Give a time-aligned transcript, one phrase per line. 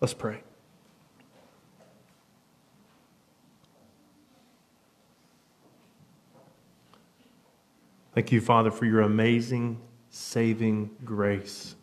[0.00, 0.40] Let's pray.
[8.14, 9.78] Thank you, Father, for your amazing
[10.10, 11.76] saving grace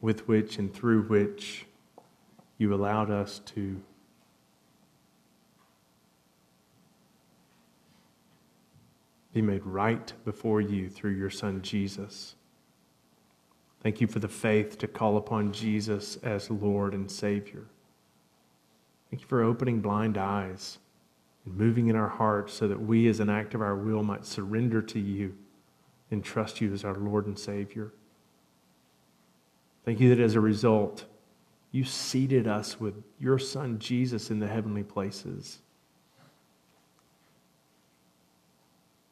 [0.00, 1.66] with which and through which
[2.58, 3.80] you allowed us to
[9.32, 12.34] be made right before you through your Son Jesus.
[13.82, 17.64] Thank you for the faith to call upon Jesus as Lord and Savior.
[19.10, 20.78] Thank you for opening blind eyes
[21.44, 24.26] and moving in our hearts so that we, as an act of our will, might
[24.26, 25.34] surrender to you
[26.10, 27.92] and trust you as our Lord and Savior.
[29.84, 31.04] Thank you that as a result,
[31.70, 35.58] you seated us with your Son Jesus in the heavenly places.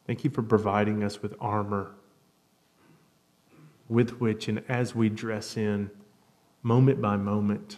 [0.05, 1.91] Thank you for providing us with armor
[3.89, 5.89] with which, and as we dress in,
[6.61, 7.77] moment by moment,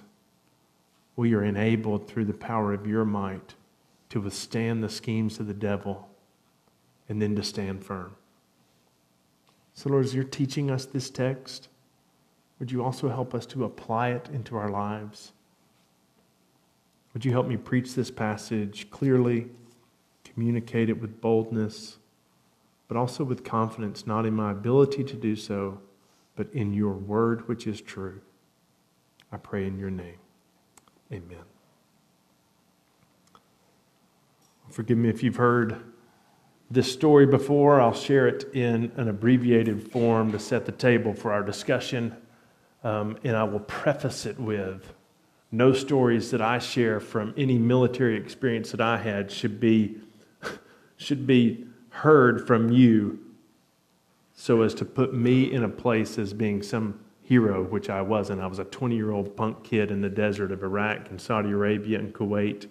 [1.16, 3.56] we are enabled through the power of your might
[4.09, 6.09] to withstand the schemes of the devil
[7.08, 8.16] and then to stand firm.
[9.73, 11.70] So, Lord, as you're teaching us this text,
[12.58, 15.31] would you also help us to apply it into our lives?
[17.14, 19.48] Would you help me preach this passage clearly,
[20.23, 21.98] communicate it with boldness,
[22.88, 25.80] but also with confidence, not in my ability to do so,
[26.40, 28.22] but in your word, which is true?
[29.30, 30.20] I pray in your name.
[31.12, 31.44] Amen.
[34.70, 35.84] Forgive me if you've heard
[36.72, 37.82] this story before.
[37.82, 42.16] I'll share it in an abbreviated form to set the table for our discussion.
[42.86, 44.94] Um, and I will preface it with
[45.52, 49.98] no stories that I share from any military experience that I had should be,
[50.95, 53.28] should be heard from you
[54.40, 58.40] so as to put me in a place as being some hero, which I wasn't.
[58.40, 61.52] I was a 20 year old punk kid in the desert of Iraq and Saudi
[61.52, 62.67] Arabia and Kuwait,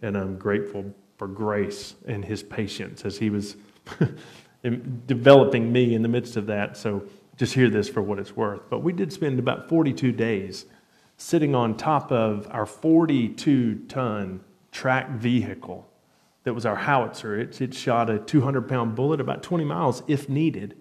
[0.00, 3.58] and I'm grateful for grace and his patience as he was
[5.06, 6.78] developing me in the midst of that.
[6.78, 7.02] So
[7.36, 8.62] just hear this for what it's worth.
[8.70, 10.64] But we did spend about 42 days
[11.18, 14.40] sitting on top of our 42 ton
[14.72, 15.86] track vehicle
[16.44, 17.38] that was our howitzer.
[17.38, 20.79] It, it shot a 200 pound bullet about 20 miles if needed.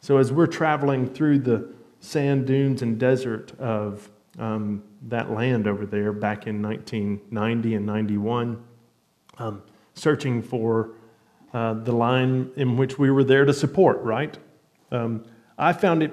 [0.00, 5.84] So as we're traveling through the sand dunes and desert of um, that land over
[5.84, 8.62] there back in 1990 and 91,
[9.38, 9.62] um,
[9.94, 10.90] searching for
[11.52, 14.38] uh, the line in which we were there to support, right?
[14.92, 15.24] Um,
[15.56, 16.12] I found it,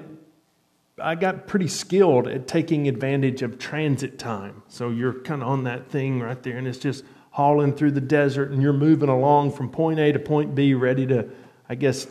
[1.00, 4.62] I got pretty skilled at taking advantage of transit time.
[4.68, 8.00] So you're kind of on that thing right there, and it's just hauling through the
[8.00, 11.28] desert, and you're moving along from point A to point B, ready to,
[11.68, 12.06] I guess,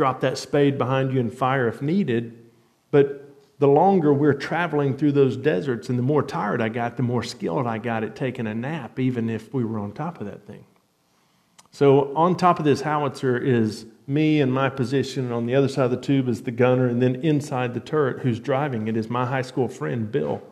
[0.00, 2.34] drop that spade behind you and fire if needed.
[2.90, 7.02] But the longer we're traveling through those deserts and the more tired I got, the
[7.02, 10.26] more skilled I got at taking a nap, even if we were on top of
[10.26, 10.64] that thing.
[11.70, 15.30] So, on top of this howitzer is me and my position.
[15.32, 18.20] On the other side of the tube is the gunner, and then inside the turret,
[18.20, 20.42] who's driving it, is my high school friend, Bill.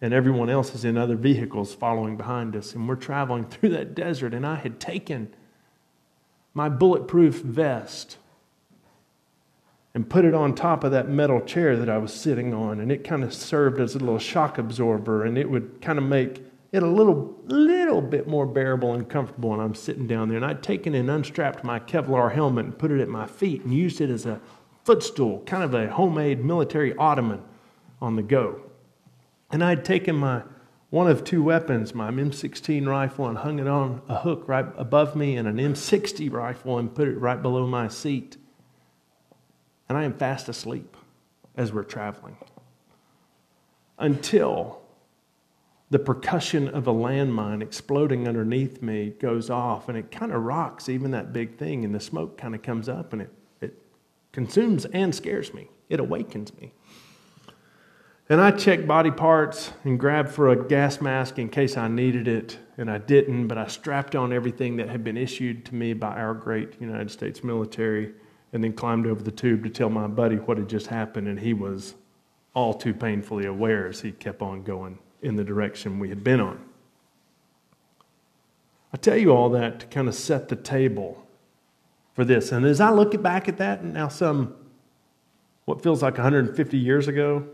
[0.00, 2.74] And everyone else is in other vehicles following behind us.
[2.74, 5.34] And we're traveling through that desert, and I had taken
[6.54, 8.16] my bulletproof vest
[9.98, 12.78] and put it on top of that metal chair that I was sitting on.
[12.78, 16.04] And it kind of served as a little shock absorber, and it would kind of
[16.04, 19.52] make it a little, little bit more bearable and comfortable.
[19.52, 22.92] And I'm sitting down there, and I'd taken and unstrapped my Kevlar helmet and put
[22.92, 24.40] it at my feet and used it as a
[24.84, 27.42] footstool, kind of a homemade military ottoman
[28.00, 28.60] on the go.
[29.50, 30.44] And I'd taken my
[30.90, 35.16] one of two weapons, my M16 rifle, and hung it on a hook right above
[35.16, 38.36] me, and an M60 rifle, and put it right below my seat.
[39.88, 40.96] And I am fast asleep
[41.56, 42.36] as we're traveling.
[43.98, 44.82] Until
[45.90, 50.88] the percussion of a landmine exploding underneath me goes off and it kind of rocks
[50.88, 53.82] even that big thing and the smoke kind of comes up and it, it
[54.32, 55.68] consumes and scares me.
[55.88, 56.72] It awakens me.
[58.30, 62.28] And i check body parts and grab for a gas mask in case i needed
[62.28, 65.94] it and i didn't but i strapped on everything that had been issued to me
[65.94, 68.12] by our great united states military
[68.52, 71.38] and then climbed over the tube to tell my buddy what had just happened and
[71.38, 71.94] he was
[72.54, 76.40] all too painfully aware as he kept on going in the direction we had been
[76.40, 76.58] on.
[78.92, 81.26] I tell you all that to kind of set the table
[82.14, 82.52] for this.
[82.52, 84.54] And as I look back at that, and now some,
[85.66, 87.46] what feels like 150 years ago,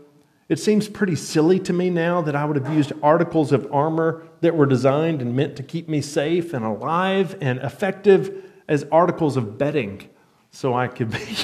[0.47, 4.23] it seems pretty silly to me now that I would have used articles of armor
[4.41, 9.37] that were designed and meant to keep me safe and alive and effective as articles
[9.37, 10.09] of bedding
[10.55, 11.37] so I could be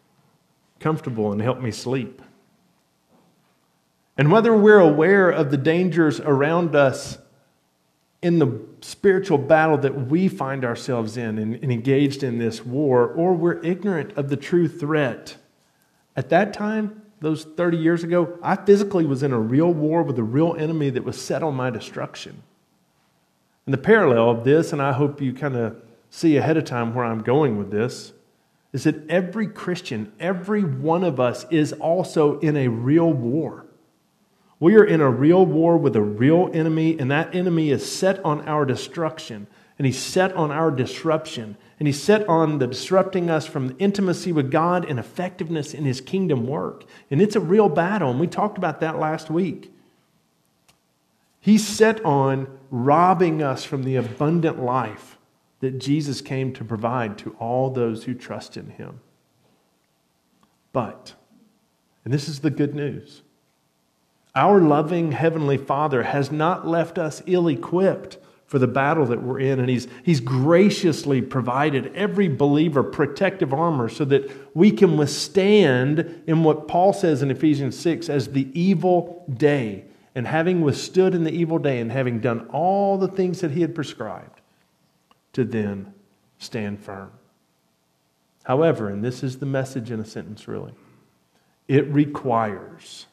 [0.80, 2.20] comfortable and help me sleep.
[4.16, 7.18] And whether we're aware of the dangers around us
[8.20, 13.32] in the spiritual battle that we find ourselves in and, engaged in this war, or
[13.32, 15.36] we're ignorant of the true threat.
[16.16, 20.18] At that time, those 30 years ago, I physically was in a real war with
[20.18, 22.42] a real enemy that was set on my destruction.
[23.66, 26.92] And the parallel of this, and I hope you kind of see ahead of time
[26.92, 28.14] where I'm going with this,
[28.72, 33.66] is that every Christian, every one of us, is also in a real war.
[34.60, 38.22] We are in a real war with a real enemy, and that enemy is set
[38.24, 39.46] on our destruction,
[39.78, 44.32] and he's set on our disruption, and he's set on the disrupting us from intimacy
[44.32, 46.84] with God and effectiveness in his kingdom work.
[47.10, 49.72] And it's a real battle, and we talked about that last week.
[51.40, 55.17] He's set on robbing us from the abundant life
[55.60, 59.00] that Jesus came to provide to all those who trust in him.
[60.72, 61.14] But,
[62.04, 63.22] and this is the good news
[64.38, 69.40] our loving Heavenly Father has not left us ill equipped for the battle that we're
[69.40, 76.22] in, and he's, he's graciously provided every believer protective armor so that we can withstand
[76.26, 79.84] in what Paul says in Ephesians 6 as the evil day.
[80.14, 83.60] And having withstood in the evil day and having done all the things that he
[83.60, 84.37] had prescribed,
[85.38, 85.94] to then
[86.38, 87.10] stand firm.
[88.44, 90.72] However, and this is the message in a sentence really,
[91.68, 93.06] it requires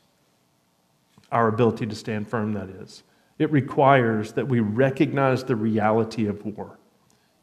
[1.31, 3.03] our ability to stand firm, that is.
[3.37, 6.79] It requires that we recognize the reality of war.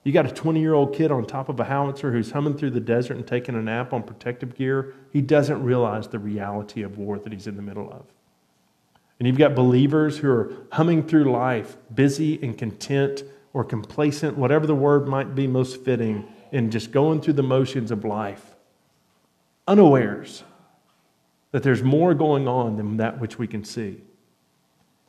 [0.05, 2.71] You got a 20 year old kid on top of a howitzer who's humming through
[2.71, 4.95] the desert and taking a nap on protective gear.
[5.13, 8.07] He doesn't realize the reality of war that he's in the middle of.
[9.19, 13.23] And you've got believers who are humming through life, busy and content
[13.53, 17.91] or complacent, whatever the word might be most fitting, in just going through the motions
[17.91, 18.55] of life,
[19.67, 20.45] unawares
[21.51, 24.03] that there's more going on than that which we can see.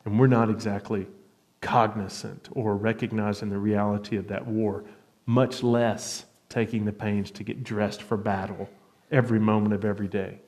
[0.04, 1.06] And we're not exactly
[1.60, 4.84] cognizant or recognizing the reality of that war,
[5.26, 8.68] much less taking the pains to get dressed for battle
[9.10, 10.38] every moment of every day.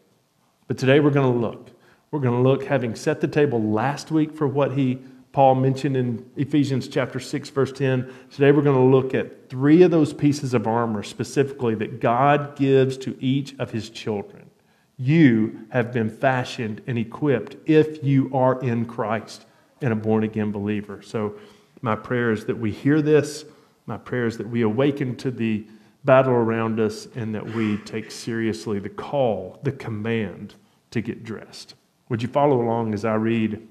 [0.69, 1.71] But today we're going to look.
[2.11, 4.99] We're going to look, having set the table last week for what he
[5.37, 8.11] Paul mentioned in Ephesians chapter 6 verse 10.
[8.31, 12.57] Today we're going to look at three of those pieces of armor specifically that God
[12.57, 14.49] gives to each of his children.
[14.97, 19.45] You have been fashioned and equipped if you are in Christ
[19.83, 21.03] and a born again believer.
[21.03, 21.35] So,
[21.83, 23.45] my prayer is that we hear this.
[23.85, 25.67] My prayer is that we awaken to the
[26.03, 30.55] battle around us and that we take seriously the call, the command
[30.93, 31.75] to get dressed.
[32.09, 33.69] Would you follow along as I read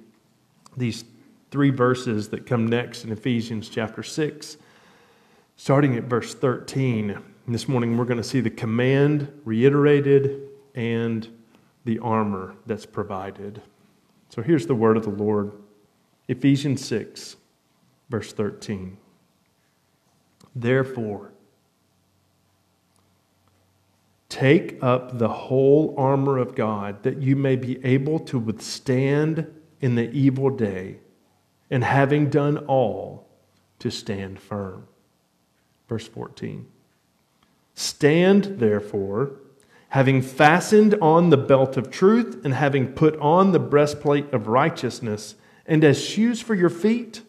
[0.77, 1.05] these
[1.55, 4.57] three verses that come next in Ephesians chapter 6,
[5.55, 7.11] starting at verse 13?
[7.11, 11.25] And this morning we're going to see the command reiterated and
[11.85, 13.61] the armor that's provided.
[14.27, 15.53] So here's the word of the Lord
[16.27, 17.37] Ephesians 6,
[18.09, 18.97] verse 13.
[20.53, 21.31] Therefore,
[24.27, 29.47] take up the whole armor of God that you may be able to withstand
[29.79, 30.99] in the evil day,
[31.69, 33.27] and having done all,
[33.79, 34.87] to stand firm.
[35.87, 36.65] Verse 14.
[37.73, 39.31] Stand, therefore,
[39.89, 45.35] having fastened on the belt of truth, and having put on the breastplate of righteousness,
[45.65, 47.21] and as shoes for your feet,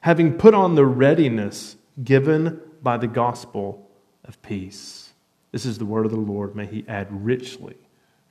[0.00, 3.90] having put on the readiness given by the gospel
[4.24, 5.12] of peace.
[5.52, 6.54] This is the word of the Lord.
[6.54, 7.76] May He add richly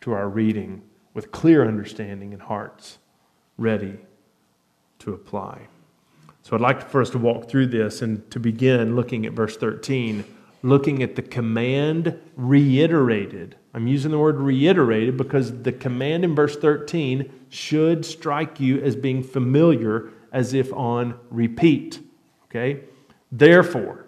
[0.01, 2.99] to our reading with clear understanding and hearts
[3.57, 3.97] ready
[4.99, 5.67] to apply.
[6.43, 9.57] So I'd like for us to walk through this and to begin looking at verse
[9.57, 10.23] 13
[10.65, 13.55] looking at the command reiterated.
[13.75, 18.95] I'm using the word reiterated because the command in verse 13 should strike you as
[18.95, 21.99] being familiar as if on repeat.
[22.45, 22.81] Okay?
[23.31, 24.07] Therefore,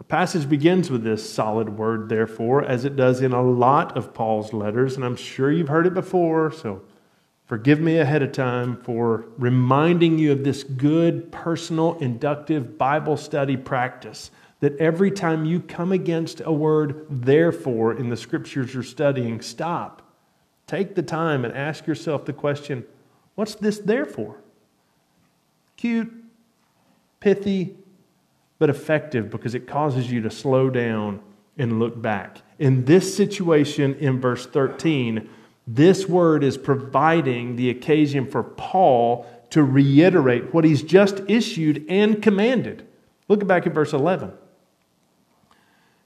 [0.00, 4.12] our passage begins with this solid word, therefore, as it does in a lot of
[4.12, 6.82] Paul's letters, and I'm sure you've heard it before, so
[7.46, 13.56] Forgive me ahead of time for reminding you of this good, personal, inductive Bible study
[13.56, 14.30] practice.
[14.60, 20.00] That every time you come against a word, therefore, in the scriptures you're studying, stop.
[20.66, 22.84] Take the time and ask yourself the question
[23.34, 24.36] what's this there for?
[25.76, 26.10] Cute,
[27.20, 27.76] pithy,
[28.58, 31.20] but effective because it causes you to slow down
[31.58, 32.38] and look back.
[32.58, 35.28] In this situation in verse 13,
[35.66, 42.22] this word is providing the occasion for Paul to reiterate what he's just issued and
[42.22, 42.86] commanded.
[43.28, 44.32] Look back at verse 11.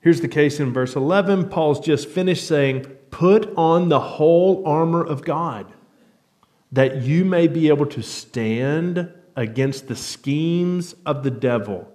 [0.01, 1.49] Here's the case in verse 11.
[1.49, 5.73] Paul's just finished saying, put on the whole armor of God,
[6.71, 11.93] that you may be able to stand against the schemes of the devil.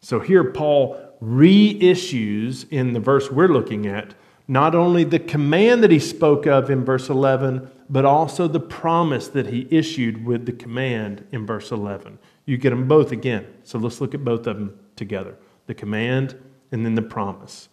[0.00, 4.14] So here, Paul reissues in the verse we're looking at
[4.46, 9.28] not only the command that he spoke of in verse 11, but also the promise
[9.28, 12.18] that he issued with the command in verse 11.
[12.44, 13.46] You get them both again.
[13.62, 15.36] So let's look at both of them together
[15.66, 16.38] the command
[16.72, 17.68] and then the promise.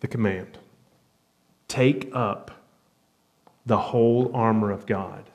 [0.00, 0.58] The command
[1.66, 2.52] take up
[3.66, 5.28] the whole armor of God.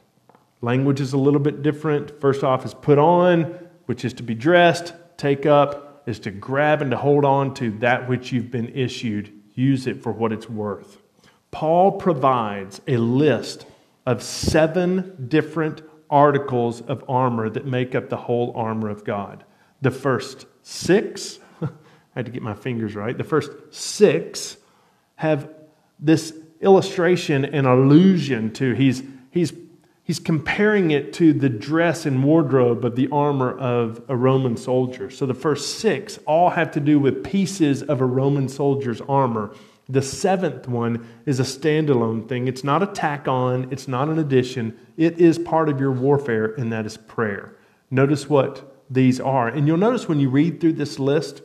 [0.62, 2.20] Language is a little bit different.
[2.22, 3.44] First off, is put on,
[3.86, 4.94] which is to be dressed.
[5.18, 9.32] Take up is to grab and to hold on to that which you've been issued.
[9.54, 11.02] Use it for what it's worth.
[11.52, 13.66] Paul provides a list
[14.06, 19.44] of seven different articles of armor that make up the whole armor of God.
[19.82, 21.70] The first six, I
[22.16, 24.58] had to get my fingers right, the first six
[25.16, 25.50] have
[26.00, 29.54] this illustration and allusion to, he's, he's,
[30.04, 35.10] he's comparing it to the dress and wardrobe of the armor of a Roman soldier.
[35.10, 39.54] So the first six all have to do with pieces of a Roman soldier's armor
[39.90, 42.48] the seventh one is a standalone thing.
[42.48, 44.78] It's not a tack on, it's not an addition.
[44.96, 47.56] It is part of your warfare, and that is prayer.
[47.92, 49.48] Notice what these are.
[49.48, 51.42] And you'll notice when you read through this list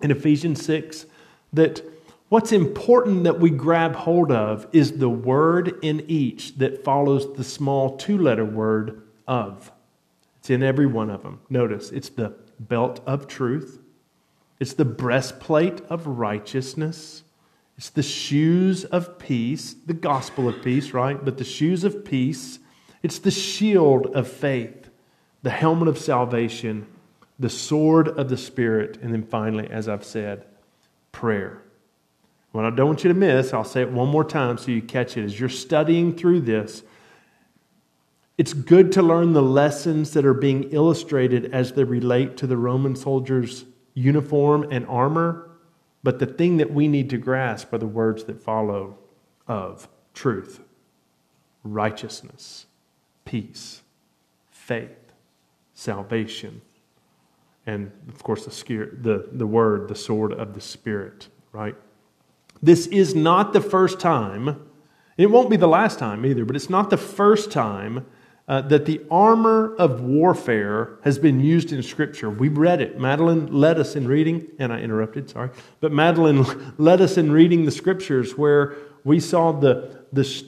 [0.00, 1.04] in Ephesians 6
[1.52, 1.82] that
[2.30, 7.44] what's important that we grab hold of is the word in each that follows the
[7.44, 9.70] small two letter word of.
[10.38, 11.40] It's in every one of them.
[11.50, 13.78] Notice it's the belt of truth,
[14.58, 17.24] it's the breastplate of righteousness.
[17.76, 21.24] It's the shoes of peace, the gospel of peace, right?
[21.24, 22.58] But the shoes of peace.
[23.02, 24.90] It's the shield of faith,
[25.42, 26.86] the helmet of salvation,
[27.38, 30.44] the sword of the Spirit, and then finally, as I've said,
[31.10, 31.62] prayer.
[32.52, 34.82] What I don't want you to miss, I'll say it one more time so you
[34.82, 35.24] catch it.
[35.24, 36.82] As you're studying through this,
[38.36, 42.56] it's good to learn the lessons that are being illustrated as they relate to the
[42.56, 45.50] Roman soldier's uniform and armor
[46.02, 48.98] but the thing that we need to grasp are the words that follow
[49.46, 50.60] of truth,
[51.62, 52.66] righteousness,
[53.24, 53.82] peace,
[54.50, 55.12] faith,
[55.74, 56.62] salvation,
[57.66, 61.76] and of course the, the, the word, the sword of the Spirit, right?
[62.62, 64.66] This is not the first time,
[65.16, 68.06] it won't be the last time either, but it's not the first time
[68.50, 72.28] uh, that the armor of warfare has been used in Scripture.
[72.28, 72.98] We read it.
[72.98, 75.50] Madeline led us in reading, and I interrupted, sorry.
[75.80, 78.74] But Madeline led us in reading the Scriptures where
[79.04, 80.44] we saw the, the,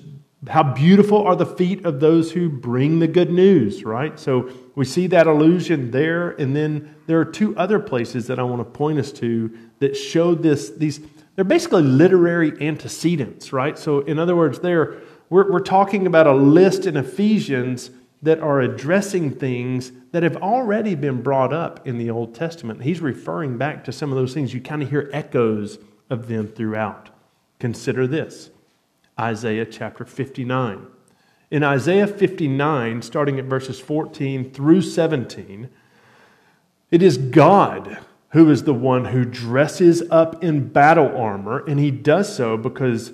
[0.49, 4.19] how beautiful are the feet of those who bring the good news, right?
[4.19, 6.31] So we see that allusion there.
[6.31, 9.97] And then there are two other places that I want to point us to that
[9.97, 10.99] show this, these,
[11.35, 13.79] they're basically literary antecedents, right?
[13.79, 15.01] So in other words, they're
[15.33, 20.95] we're, we're talking about a list in Ephesians that are addressing things that have already
[20.95, 22.83] been brought up in the Old Testament.
[22.83, 24.53] He's referring back to some of those things.
[24.53, 25.79] You kind of hear echoes
[26.11, 27.09] of them throughout.
[27.59, 28.51] Consider this
[29.19, 30.87] Isaiah chapter 59.
[31.51, 35.71] In Isaiah 59, starting at verses 14 through 17,
[36.91, 37.99] it is God
[38.33, 43.13] who is the one who dresses up in battle armor, and he does so because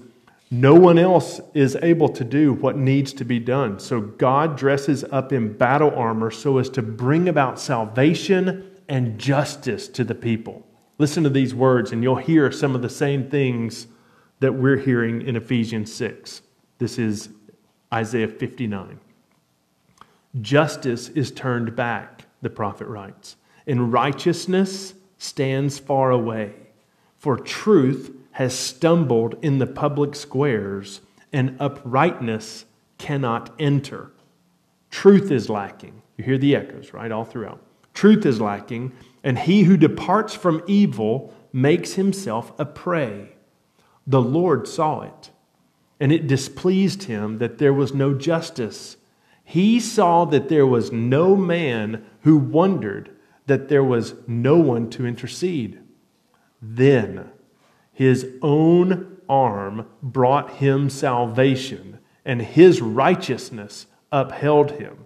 [0.50, 3.78] no one else is able to do what needs to be done.
[3.80, 9.88] So God dresses up in battle armor so as to bring about salvation and justice
[9.88, 10.64] to the people.
[10.98, 13.88] Listen to these words, and you'll hear some of the same things
[14.38, 16.42] that we're hearing in Ephesians 6.
[16.78, 17.28] This is
[17.92, 19.00] Isaiah 59.
[20.40, 23.34] Justice is turned back, the prophet writes,
[23.66, 26.54] and righteousness stands far away.
[27.16, 31.00] For truth has stumbled in the public squares,
[31.32, 32.64] and uprightness
[32.96, 34.12] cannot enter.
[34.90, 36.02] Truth is lacking.
[36.16, 37.60] You hear the echoes, right, all throughout.
[37.94, 38.92] Truth is lacking,
[39.25, 43.30] and he who departs from evil makes himself a prey.
[44.06, 45.30] The Lord saw it,
[46.00, 48.96] and it displeased him that there was no justice.
[49.44, 53.10] He saw that there was no man who wondered
[53.49, 55.81] that there was no one to intercede.
[56.62, 57.31] Then
[57.93, 65.05] his own arm brought him salvation, and his righteousness upheld him.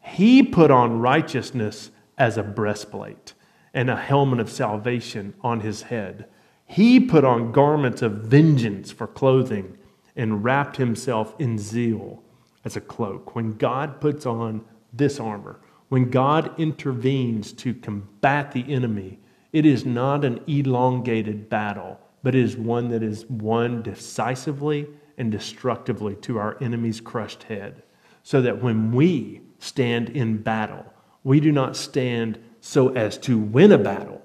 [0.00, 3.34] He put on righteousness as a breastplate
[3.72, 6.26] and a helmet of salvation on his head.
[6.66, 9.76] He put on garments of vengeance for clothing
[10.16, 12.22] and wrapped himself in zeal
[12.64, 13.34] as a cloak.
[13.34, 19.20] When God puts on this armor, when God intervenes to combat the enemy,
[19.52, 24.88] it is not an elongated battle but is one that is won decisively
[25.18, 27.82] and destructively to our enemy's crushed head.
[28.24, 30.86] So that when we stand in battle,
[31.22, 34.22] we do not stand so as to win a battle.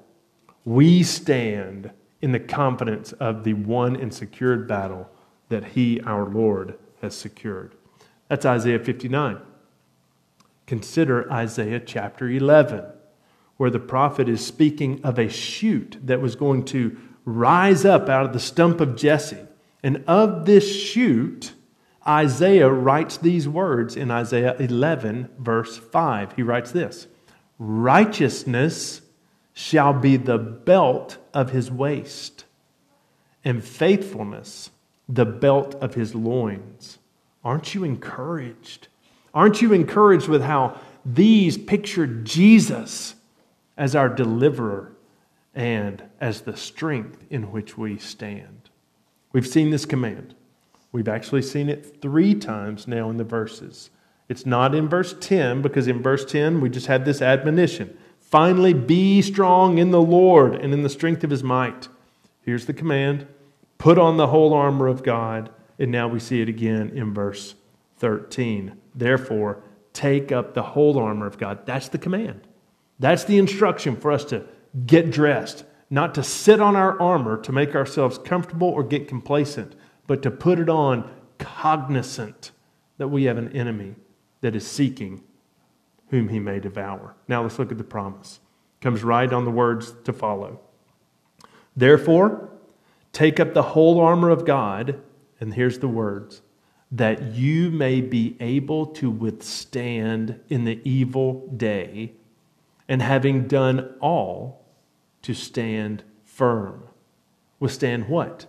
[0.64, 5.10] We stand in the confidence of the won and secured battle
[5.50, 7.76] that He, our Lord, has secured.
[8.30, 9.40] That's Isaiah 59.
[10.70, 12.86] Consider Isaiah chapter 11,
[13.58, 16.96] where the prophet is speaking of a shoot that was going to
[17.26, 19.48] rise up out of the stump of Jesse.
[19.82, 21.54] And of this shoot,
[22.08, 26.34] Isaiah writes these words in Isaiah 11, verse 5.
[26.34, 27.08] He writes this
[27.58, 29.02] Righteousness
[29.54, 32.46] shall be the belt of his waist,
[33.44, 34.70] and faithfulness
[35.08, 37.00] the belt of his loins.
[37.44, 38.89] Aren't you encouraged?
[39.34, 43.16] Aren't you encouraged with how these picture Jesus
[43.78, 44.92] as our deliverer
[45.54, 48.70] and as the strength in which we stand?
[49.32, 50.36] We've seen this command.
[50.92, 53.92] We've actually seen it three times now in the verses.
[54.28, 57.96] It's not in verse 10 because in verse 10 we just had this admonition.
[58.20, 61.88] Finally, be strong in the Lord and in the strength of his might.
[62.44, 63.28] Here's the command
[63.78, 65.50] put on the whole armor of God.
[65.80, 67.56] And now we see it again in verse
[68.00, 68.78] 13.
[68.96, 69.64] Therefore,
[69.94, 71.66] take up the whole armor of God.
[71.66, 72.48] That's the command.
[73.00, 74.46] That's the instruction for us to
[74.86, 79.76] get dressed, not to sit on our armor to make ourselves comfortable or get complacent,
[80.08, 82.52] but to put it on cognizant
[82.98, 83.96] that we have an enemy
[84.42, 85.24] that is seeking
[86.10, 87.16] whom he may devour.
[87.28, 88.40] Now let's look at the promise.
[88.80, 90.60] It comes right on the words to follow.
[91.76, 92.50] Therefore,
[93.14, 95.02] take up the whole armor of God,
[95.40, 96.42] and here's the words
[96.92, 102.14] that you may be able to withstand in the evil day,
[102.88, 104.66] and having done all,
[105.22, 106.84] to stand firm.
[107.60, 108.46] Withstand what?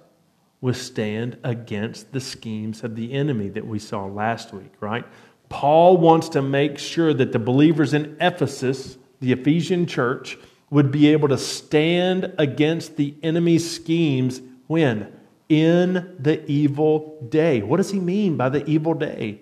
[0.60, 5.04] Withstand against the schemes of the enemy that we saw last week, right?
[5.48, 10.38] Paul wants to make sure that the believers in Ephesus, the Ephesian church,
[10.70, 15.12] would be able to stand against the enemy's schemes when?
[15.50, 17.60] In the evil day.
[17.60, 19.40] What does he mean by the evil day?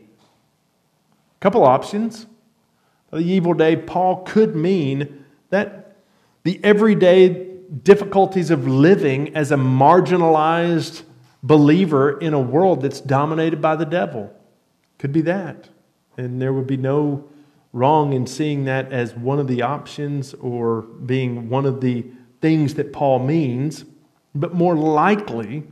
[1.37, 2.27] A couple options.
[3.11, 5.97] By the evil day, Paul could mean that
[6.45, 7.47] the everyday
[7.83, 11.03] difficulties of living as a marginalized
[11.43, 14.33] believer in a world that's dominated by the devil.
[14.99, 15.69] Could be that.
[16.17, 17.29] And there would be no
[17.75, 22.07] wrong in seeing that as one of the options or being one of the
[22.41, 23.85] things that Paul means.
[24.35, 25.65] But more likely,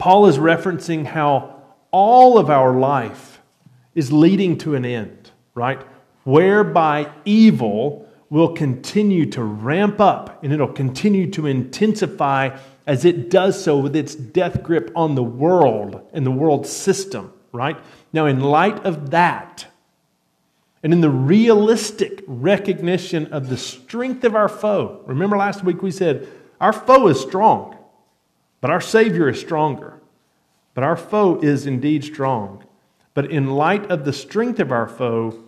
[0.00, 3.42] Paul is referencing how all of our life
[3.94, 5.80] is leading to an end, right?
[6.24, 13.62] Whereby evil will continue to ramp up and it'll continue to intensify as it does
[13.62, 17.76] so with its death grip on the world and the world system, right?
[18.10, 19.66] Now, in light of that,
[20.82, 25.90] and in the realistic recognition of the strength of our foe, remember last week we
[25.90, 26.26] said
[26.58, 27.76] our foe is strong.
[28.60, 30.00] But our Savior is stronger.
[30.74, 32.64] But our foe is indeed strong.
[33.14, 35.42] But in light of the strength of our foe,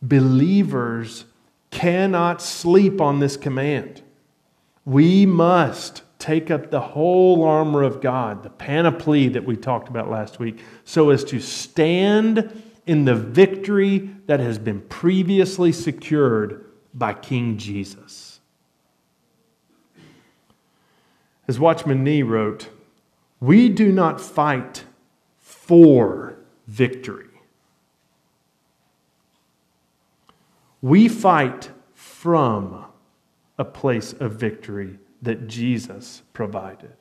[0.00, 1.24] believers
[1.70, 4.02] cannot sleep on this command.
[4.84, 10.10] We must take up the whole armor of God, the panoply that we talked about
[10.10, 17.12] last week, so as to stand in the victory that has been previously secured by
[17.12, 18.27] King Jesus.
[21.48, 22.68] As Watchman Nee wrote,
[23.40, 24.84] we do not fight
[25.38, 27.24] for victory.
[30.82, 32.84] We fight from
[33.56, 36.94] a place of victory that Jesus provided.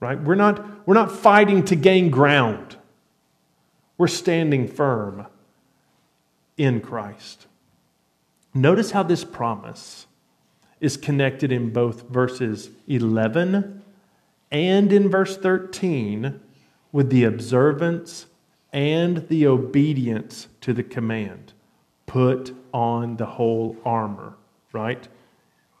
[0.00, 0.20] Right?
[0.20, 2.76] We're not, we're not fighting to gain ground.
[3.96, 5.26] We're standing firm
[6.56, 7.46] in Christ.
[8.52, 10.06] Notice how this promise
[10.84, 13.82] is connected in both verses 11
[14.50, 16.40] and in verse 13
[16.92, 18.26] with the observance
[18.72, 21.54] and the obedience to the command.
[22.06, 24.34] Put on the whole armor,
[24.72, 25.08] right?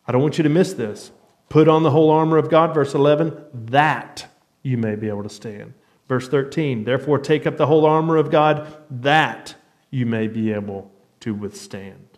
[0.06, 1.10] I don't want you to miss this.
[1.50, 4.26] Put on the whole armor of God, verse 11, that
[4.62, 5.74] you may be able to stand.
[6.08, 9.54] Verse 13, therefore take up the whole armor of God, that
[9.90, 10.90] you may be able
[11.20, 12.13] to withstand.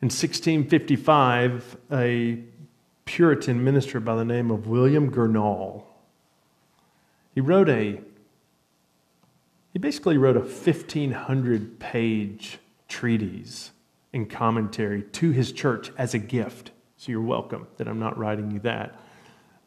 [0.00, 2.38] In 1655, a
[3.04, 5.82] Puritan minister by the name of William Gurnall,
[7.34, 8.00] he wrote a
[9.72, 13.72] he basically wrote a 1500 page treatise
[14.12, 16.70] and commentary to his church as a gift.
[16.96, 18.98] So you're welcome that I'm not writing you that.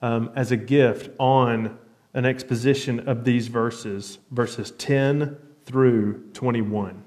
[0.02, 1.78] Um, as a gift on
[2.14, 7.04] an exposition of these verses, verses 10 through 21.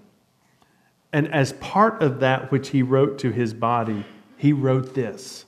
[1.14, 4.04] And as part of that which he wrote to his body,
[4.36, 5.44] he wrote this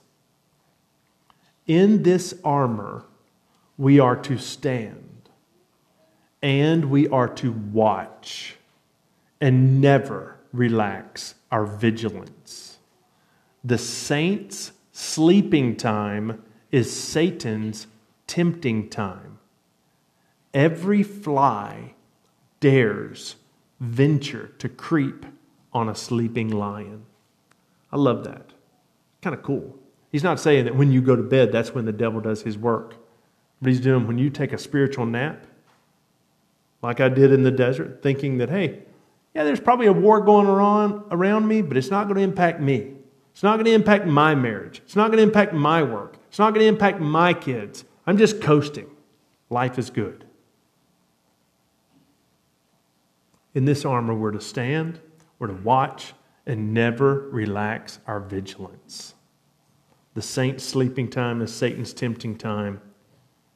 [1.67, 3.03] In this armor
[3.77, 5.29] we are to stand,
[6.41, 8.55] and we are to watch,
[9.41, 12.77] and never relax our vigilance.
[13.61, 17.87] The saints' sleeping time is Satan's
[18.25, 19.39] tempting time.
[20.53, 21.93] Every fly
[22.61, 23.35] dares
[23.81, 25.25] venture to creep
[25.77, 27.05] on a sleeping lion.
[27.91, 28.51] I love that.
[29.21, 29.77] Kind of cool.
[30.11, 32.57] He's not saying that when you go to bed, that's when the devil does his
[32.57, 32.95] work.
[33.61, 35.45] But he's doing when you take a spiritual nap,
[36.81, 38.83] like I did in the desert, thinking that, hey,
[39.33, 42.59] yeah, there's probably a war going on around me, but it's not going to impact
[42.59, 42.93] me.
[43.33, 44.81] It's not going to impact my marriage.
[44.83, 46.17] It's not going to impact my work.
[46.27, 47.85] It's not going to impact my kids.
[48.07, 48.89] I'm just coasting.
[49.49, 50.25] Life is good.
[53.53, 54.99] In this armor, we're to stand,
[55.39, 56.13] we're to watch,
[56.45, 59.13] and never relax our vigilance.
[60.13, 62.81] The saint's sleeping time is Satan's tempting time,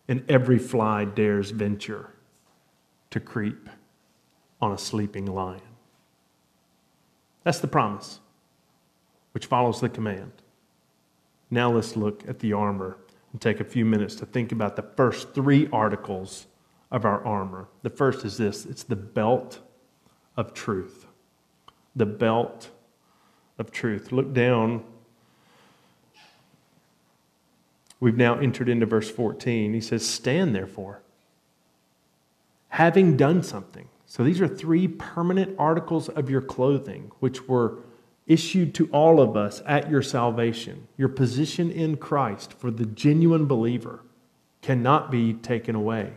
[0.07, 2.11] and every fly dares venture
[3.09, 3.69] to creep
[4.61, 5.61] on a sleeping lion.
[7.43, 8.19] That's the promise,
[9.31, 10.31] which follows the command.
[11.49, 12.97] Now let's look at the armor
[13.31, 16.47] and take a few minutes to think about the first three articles
[16.91, 17.67] of our armor.
[17.81, 19.59] The first is this it's the belt
[20.37, 21.00] of truth.
[21.95, 22.69] The belt
[23.57, 24.11] of truth.
[24.11, 24.83] Look down.
[27.99, 29.73] We've now entered into verse 14.
[29.73, 31.01] He says, Stand therefore,
[32.69, 33.87] having done something.
[34.05, 37.77] So these are three permanent articles of your clothing, which were
[38.27, 40.87] issued to all of us at your salvation.
[40.97, 44.01] Your position in Christ for the genuine believer
[44.61, 46.13] cannot be taken away.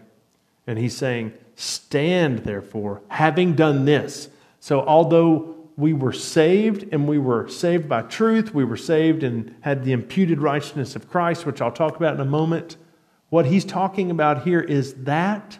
[0.66, 4.28] And he's saying, Stand therefore, having done this.
[4.58, 9.54] So, although we were saved and we were saved by truth, we were saved and
[9.62, 12.76] had the imputed righteousness of Christ, which I'll talk about in a moment.
[13.30, 15.58] What he's talking about here is that,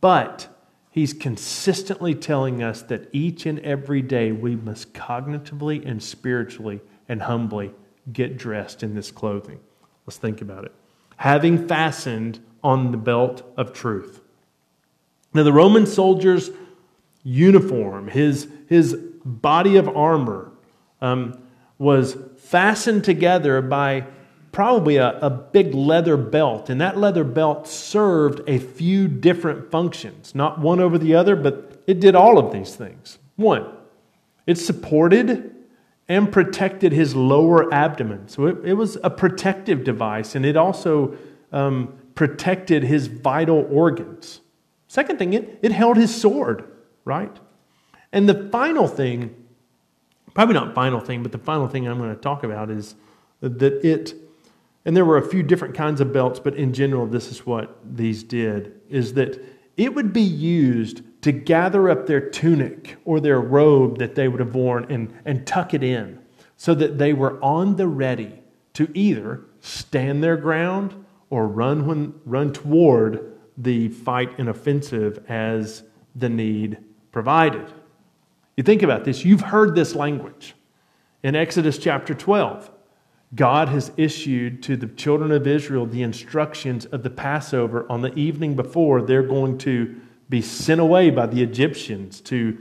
[0.00, 0.48] but
[0.96, 7.20] He's consistently telling us that each and every day we must cognitively and spiritually and
[7.20, 7.74] humbly
[8.14, 9.60] get dressed in this clothing.
[10.06, 10.72] Let's think about it.
[11.18, 14.22] Having fastened on the belt of truth.
[15.34, 16.48] Now, the Roman soldier's
[17.22, 20.52] uniform, his, his body of armor,
[21.00, 21.38] um,
[21.78, 24.06] was fastened together by
[24.52, 30.34] probably a, a big leather belt, and that leather belt served a few different functions,
[30.34, 33.18] not one over the other, but it did all of these things.
[33.36, 33.66] One,
[34.46, 35.54] it supported
[36.08, 38.28] and protected his lower abdomen.
[38.28, 41.16] So it, it was a protective device, and it also
[41.52, 44.40] um, protected his vital organs.
[44.88, 46.64] Second thing, it, it held his sword,
[47.04, 47.36] right?
[48.12, 49.34] And the final thing,
[50.34, 52.94] probably not final thing, but the final thing I'm going to talk about is
[53.40, 54.14] that it
[54.86, 57.76] and there were a few different kinds of belts, but in general, this is what
[57.84, 59.44] these did is that
[59.76, 64.38] it would be used to gather up their tunic or their robe that they would
[64.38, 66.20] have worn and, and tuck it in
[66.56, 68.40] so that they were on the ready
[68.74, 75.82] to either stand their ground or run, when, run toward the fight and offensive as
[76.14, 76.78] the need
[77.10, 77.72] provided.
[78.56, 80.54] You think about this, you've heard this language
[81.22, 82.70] in Exodus chapter 12.
[83.34, 88.14] God has issued to the children of Israel the instructions of the Passover on the
[88.14, 92.56] evening before they're going to be sent away by the Egyptians to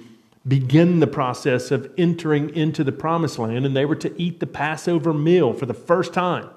[0.48, 4.48] begin the process of entering into the promised land, and they were to eat the
[4.48, 6.50] Passover meal for the first time.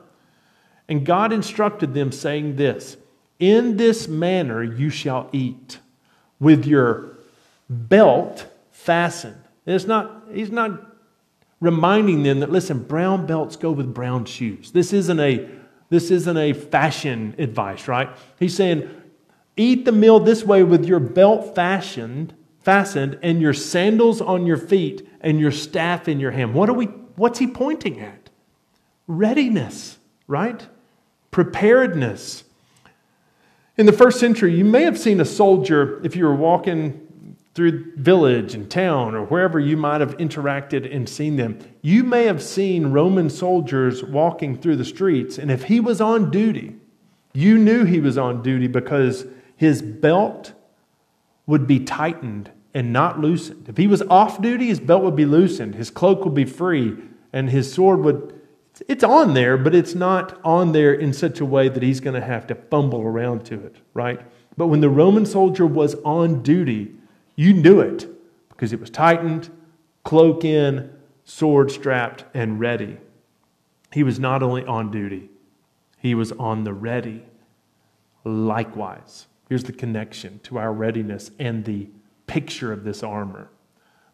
[0.89, 2.97] And God instructed them, saying this
[3.39, 5.79] In this manner you shall eat,
[6.41, 7.17] with your
[7.69, 8.47] belt
[8.79, 9.43] fastened.
[9.67, 10.81] And it's not, he's not
[11.61, 14.71] reminding them that listen, brown belts go with brown shoes.
[14.73, 15.49] This isn't a
[15.91, 18.11] this isn't a fashion advice, right?
[18.39, 18.91] He's saying,
[19.57, 24.59] eat the meal this way with your belt fastened, fastened, and your sandals on your
[24.59, 26.53] feet and your staff in your hand.
[26.53, 26.87] What are we
[27.17, 28.31] what's he pointing at?
[29.07, 30.67] Readiness, right?
[31.31, 32.45] Preparedness.
[33.77, 37.08] In the first century, you may have seen a soldier, if you were walking
[37.59, 42.23] through village and town or wherever you might have interacted and seen them, you may
[42.23, 45.39] have seen Roman soldiers walking through the streets.
[45.39, 46.77] And if he was on duty,
[47.35, 50.53] you knew he was on duty because his belt
[51.47, 53.69] would be tightened and not loosened.
[53.69, 56.97] If he was off duty, his belt would be loosened, his cloak would be free,
[57.33, 58.41] and his sword would
[58.87, 62.15] it's on there, but it's not on there in such a way that he's going
[62.15, 64.21] to have to fumble around to it, right?
[64.57, 66.95] But when the Roman soldier was on duty,
[67.39, 68.09] you knew it
[68.49, 69.49] because it was tightened,
[70.03, 70.91] cloak in,
[71.23, 72.99] sword strapped, and ready.
[73.93, 75.31] He was not only on duty,
[75.99, 77.23] he was on the ready.
[78.25, 81.89] Likewise, here's the connection to our readiness and the
[82.27, 83.51] picture of this armor.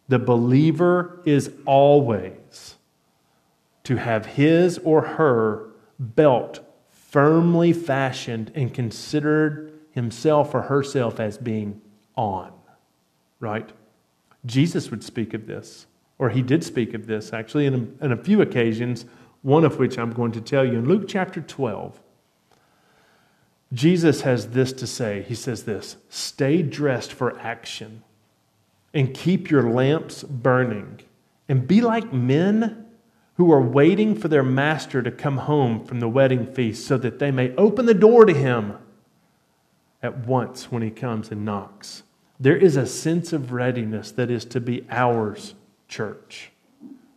[0.07, 2.75] The believer is always
[3.85, 6.59] to have his or her belt
[6.91, 11.81] firmly fashioned and considered himself or herself as being
[12.15, 12.51] on,
[13.45, 13.71] right?
[14.45, 15.85] Jesus would speak of this,
[16.17, 19.05] or he did speak of this actually in a, in a few occasions,
[19.43, 20.79] one of which I'm going to tell you.
[20.79, 22.01] In Luke chapter 12,
[23.71, 25.23] Jesus has this to say.
[25.27, 28.03] He says this Stay dressed for action
[28.93, 31.01] and keep your lamps burning,
[31.47, 32.85] and be like men
[33.35, 37.19] who are waiting for their master to come home from the wedding feast so that
[37.19, 38.77] they may open the door to him
[40.01, 42.03] at once when he comes and knocks.
[42.39, 45.55] There is a sense of readiness that is to be ours,
[45.87, 46.51] church,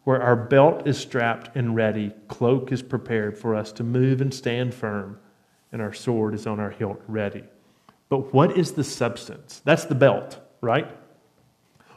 [0.05, 4.33] where our belt is strapped and ready, cloak is prepared for us to move and
[4.33, 5.19] stand firm,
[5.73, 7.45] and our sword is on our hilt ready.
[8.09, 9.61] But what is the substance?
[9.65, 10.89] That's the belt, right?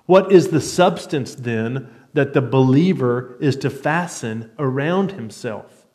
[0.07, 5.85] What is the substance then that the believer is to fasten around himself.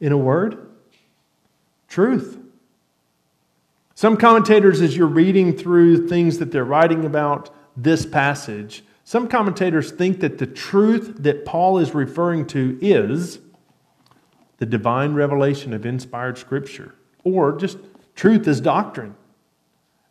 [0.00, 0.68] In a word,
[1.88, 2.38] truth.
[3.96, 9.90] Some commentators, as you're reading through things that they're writing about this passage, some commentators
[9.90, 13.38] think that the truth that Paul is referring to is
[14.58, 17.78] the divine revelation of inspired scripture, or just
[18.14, 19.16] truth as doctrine.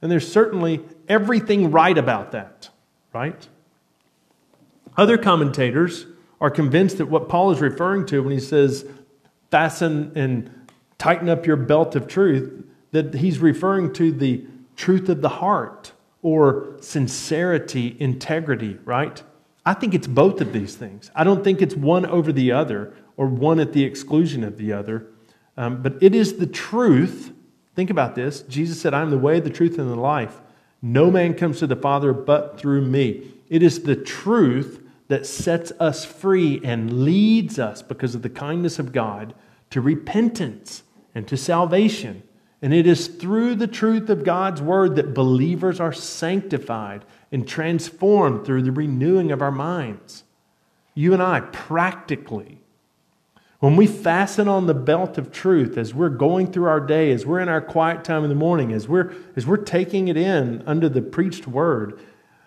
[0.02, 2.70] And there's certainly everything right about that,
[3.14, 3.48] right?
[4.98, 6.08] Other commentators
[6.42, 8.84] are convinced that what Paul is referring to when he says
[9.52, 10.68] fasten and
[10.98, 12.65] tighten up your belt of truth,
[12.96, 14.46] that he's referring to the
[14.78, 19.22] truth of the heart or sincerity, integrity, right?
[19.66, 21.12] I think it's both of these things.
[21.14, 24.72] I don't think it's one over the other or one at the exclusion of the
[24.72, 25.08] other.
[25.58, 27.34] Um, but it is the truth.
[27.76, 28.44] Think about this.
[28.44, 30.42] Jesus said, I'm the way, the truth, and the life.
[30.82, 33.34] No man comes to the Father but through me.
[33.50, 38.80] It is the truth that sets us free and leads us, because of the kindness
[38.80, 39.36] of God,
[39.72, 42.24] to repentance and to salvation.
[42.62, 48.46] And it is through the truth of God's word that believers are sanctified and transformed
[48.46, 50.24] through the renewing of our minds.
[50.94, 52.62] You and I, practically,
[53.60, 57.26] when we fasten on the belt of truth as we're going through our day, as
[57.26, 60.64] we're in our quiet time in the morning, as we're, as we're taking it in
[60.66, 62.00] under the preached word,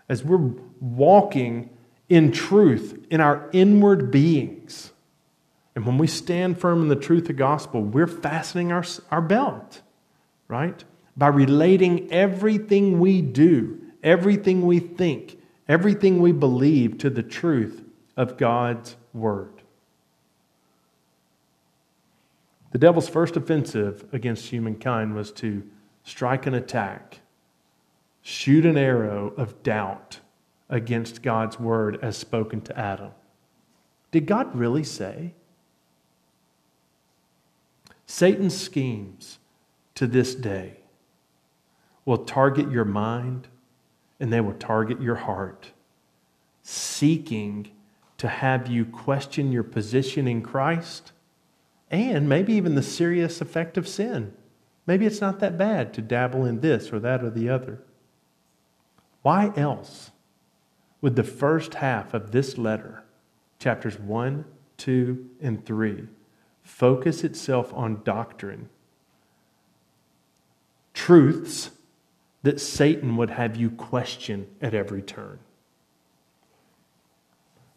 [0.09, 1.71] as we're walking
[2.09, 4.93] in truth, in our inward beings.
[5.75, 9.21] And when we stand firm in the truth of the gospel, we're fastening our, our
[9.21, 9.83] belt,
[10.49, 10.83] right?
[11.17, 17.85] By relating everything we do, everything we think, everything we believe to the truth
[18.17, 19.53] of God's word.
[22.71, 25.63] The devil's first offensive against humankind was to
[26.03, 27.21] strike an attack,
[28.23, 30.21] shoot an arrow of doubt
[30.69, 33.13] against God's word as spoken to Adam.
[34.11, 35.35] Did God really say?
[38.07, 39.39] Satan's schemes
[39.99, 40.77] to this day
[42.05, 43.49] will target your mind
[44.21, 45.73] and they will target your heart,
[46.63, 47.69] seeking
[48.17, 51.11] to have you question your position in Christ
[51.91, 54.33] and maybe even the serious effect of sin.
[54.87, 57.81] Maybe it's not that bad to dabble in this or that or the other.
[59.23, 60.13] Why else
[61.01, 63.03] would the first half of this letter,
[63.59, 64.45] chapters 1,
[64.77, 66.05] 2, and 3,
[66.63, 68.69] focus itself on doctrine,
[70.99, 71.71] truths
[72.43, 75.39] that Satan would have you question at every turn.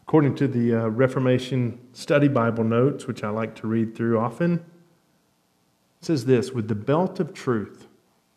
[0.02, 4.56] According to the uh, Reformation Study Bible notes, which I like to read through often,
[4.56, 7.88] it says this with the belt of truth,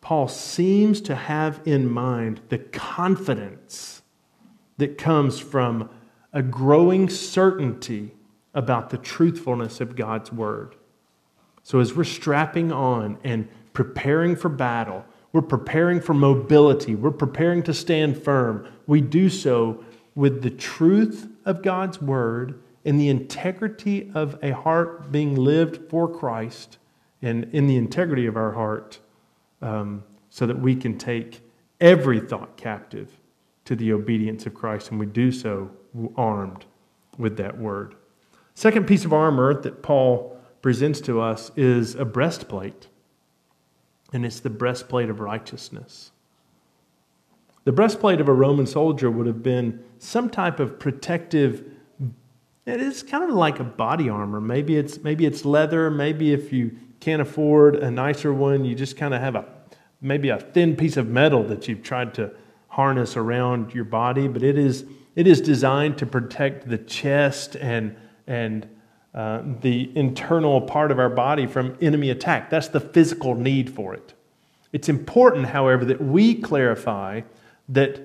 [0.02, 4.02] Paul seems to have in mind the confidence
[4.76, 5.88] that comes from
[6.34, 8.12] a growing certainty
[8.52, 10.76] about the truthfulness of God's word.
[11.62, 17.62] So, as we're strapping on and preparing for battle, we're preparing for mobility, we're preparing
[17.64, 19.84] to stand firm, we do so
[20.14, 26.08] with the truth of God's word and the integrity of a heart being lived for
[26.08, 26.78] Christ
[27.20, 29.00] and in the integrity of our heart
[29.60, 31.40] um, so that we can take
[31.80, 33.18] every thought captive
[33.64, 35.70] to the obedience of Christ, and we do so
[36.16, 36.64] armed
[37.16, 37.94] with that word.
[38.54, 42.88] Second piece of armor that Paul presents to us is a breastplate,
[44.14, 46.12] and it's the breastplate of righteousness.
[47.64, 51.64] The breastplate of a Roman soldier would have been some type of protective.
[52.64, 54.40] It is kind of like a body armor.
[54.40, 55.90] Maybe it's maybe it's leather.
[55.90, 59.46] Maybe if you can't afford a nicer one, you just kind of have a
[60.00, 62.33] maybe a thin piece of metal that you've tried to
[62.68, 64.29] harness around your body.
[64.29, 64.85] But it is
[65.16, 67.96] it is designed to protect the chest and
[68.29, 68.68] and
[69.14, 72.50] uh, the internal part of our body from enemy attack.
[72.50, 74.14] That's the physical need for it.
[74.72, 77.20] It's important, however, that we clarify
[77.68, 78.00] that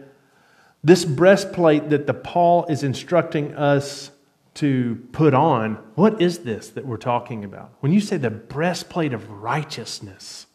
[0.83, 4.11] this breastplate that the Paul is instructing us
[4.55, 7.73] to put on, what is this that we're talking about?
[7.79, 10.47] When you say the breastplate of righteousness,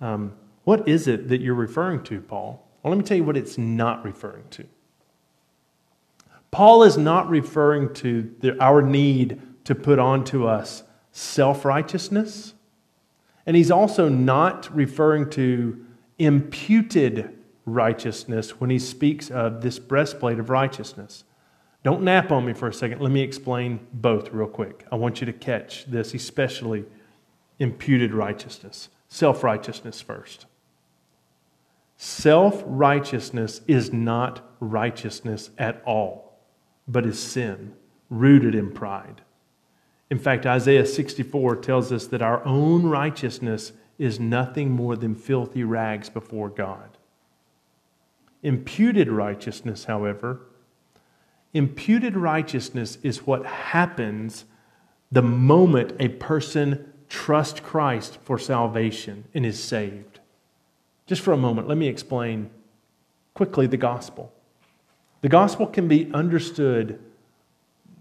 [0.00, 2.68] um, what is it that you're referring to, Paul?
[2.82, 4.66] Well, let me tell you what it's not referring to.
[6.50, 12.54] Paul is not referring to the, our need to put onto us self righteousness,
[13.44, 15.84] and he's also not referring to
[16.18, 21.24] imputed righteousness when he speaks of this breastplate of righteousness.
[21.84, 23.02] Don't nap on me for a second.
[23.02, 24.86] Let me explain both real quick.
[24.90, 26.86] I want you to catch this, especially
[27.58, 30.46] imputed righteousness, self righteousness first.
[31.98, 36.38] Self righteousness is not righteousness at all,
[36.86, 37.74] but is sin,
[38.08, 39.20] rooted in pride.
[40.10, 45.64] In fact, Isaiah 64 tells us that our own righteousness is nothing more than filthy
[45.64, 46.96] rags before God.
[48.42, 50.40] Imputed righteousness, however,
[51.52, 54.44] imputed righteousness is what happens
[55.10, 60.20] the moment a person trusts Christ for salvation and is saved.
[61.06, 62.50] Just for a moment, let me explain
[63.34, 64.32] quickly the gospel.
[65.22, 67.00] The gospel can be understood,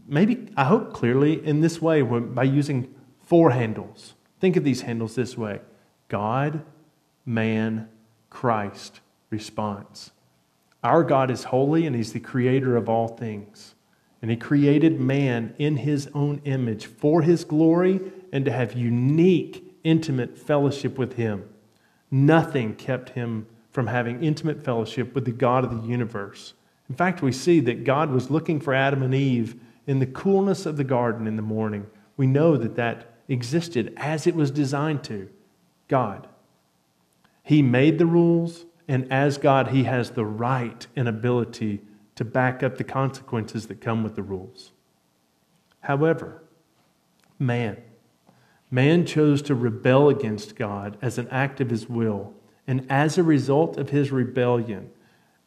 [0.07, 4.13] maybe, I hope, clearly in this way by using four handles.
[4.39, 5.61] Think of these handles this way
[6.07, 6.63] God,
[7.25, 7.89] man,
[8.29, 10.11] Christ, response.
[10.83, 13.75] Our God is holy and He's the creator of all things.
[14.21, 17.99] And He created man in His own image for His glory
[18.31, 21.43] and to have unique, intimate fellowship with Him.
[22.09, 26.53] Nothing kept Him from having intimate fellowship with the God of the universe.
[26.89, 30.65] In fact, we see that God was looking for Adam and Eve in the coolness
[30.65, 31.87] of the garden in the morning.
[32.17, 35.29] We know that that existed as it was designed to
[35.87, 36.27] God.
[37.41, 41.81] He made the rules, and as God, He has the right and ability
[42.15, 44.71] to back up the consequences that come with the rules.
[45.81, 46.43] However,
[47.39, 47.77] man,
[48.69, 52.33] man chose to rebel against God as an act of his will,
[52.65, 54.89] and as a result of his rebellion,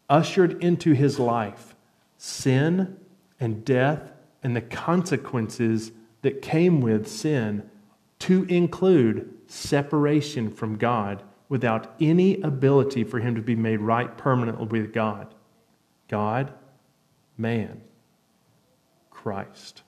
[0.09, 1.75] ushered into his life
[2.17, 2.97] sin
[3.39, 7.69] and death and the consequences that came with sin,
[8.21, 14.67] to include separation from God without any ability for him to be made right permanently
[14.67, 15.35] with God.
[16.09, 16.53] God,
[17.37, 17.81] man,
[19.11, 19.83] Christ.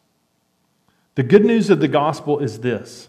[1.15, 3.09] The good news of the gospel is this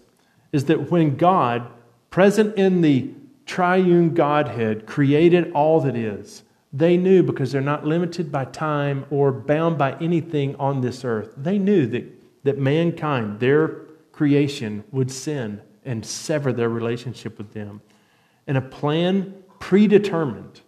[0.51, 1.67] is that when God,
[2.11, 3.11] present in the
[3.45, 9.31] triune Godhead, created all that is, they knew because they're not limited by time or
[9.31, 11.33] bound by anything on this earth.
[11.37, 12.05] They knew that,
[12.43, 13.67] that mankind, their
[14.11, 17.81] creation, would sin and sever their relationship with them
[18.47, 20.61] and a plan predetermined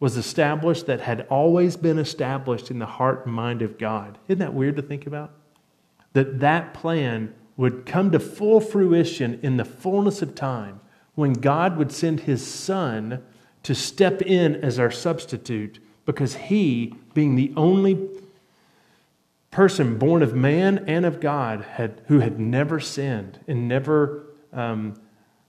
[0.00, 4.18] was established that had always been established in the heart and mind of God.
[4.28, 5.32] Isn't that weird to think about?
[6.12, 10.80] That that plan would come to full fruition in the fullness of time
[11.16, 13.24] when God would send his son
[13.62, 18.08] to step in as our substitute because he, being the only
[19.50, 24.94] person born of man and of God had, who had never sinned and never um,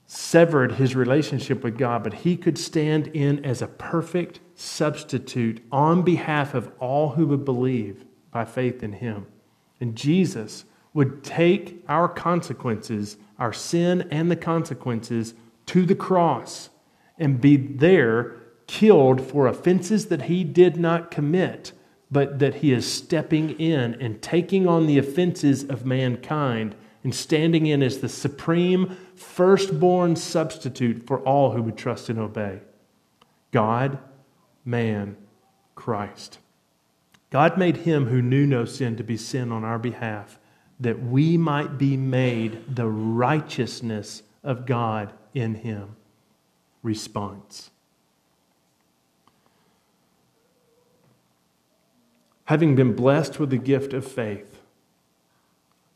[0.06, 6.02] severed his relationship with God, but he could stand in as a perfect substitute on
[6.02, 9.26] behalf of all who would believe by faith in him.
[9.80, 10.64] And Jesus
[10.94, 15.34] would take our consequences, our sin and the consequences,
[15.66, 16.69] to the cross
[17.20, 21.72] and be there killed for offenses that he did not commit,
[22.10, 27.66] but that he is stepping in and taking on the offenses of mankind and standing
[27.66, 32.60] in as the supreme firstborn substitute for all who would trust and obey.
[33.50, 33.98] God,
[34.64, 35.16] man,
[35.74, 36.38] Christ.
[37.30, 40.38] God made him who knew no sin to be sin on our behalf,
[40.78, 45.96] that we might be made the righteousness of God in him.
[46.82, 47.70] Response.
[52.44, 54.60] Having been blessed with the gift of faith,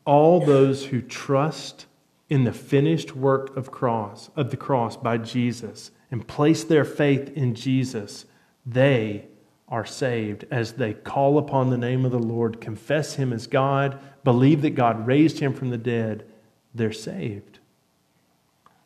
[0.05, 1.85] all those who trust
[2.29, 7.29] in the finished work of cross of the cross by Jesus and place their faith
[7.35, 8.25] in Jesus,
[8.65, 9.27] they
[9.67, 13.99] are saved as they call upon the name of the Lord, confess him as God,
[14.23, 16.25] believe that God raised him from the dead,
[16.73, 17.54] they're saved.